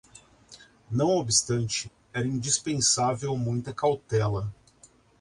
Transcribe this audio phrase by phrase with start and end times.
[0.89, 4.51] Não obstante, era indispensável muita cautela: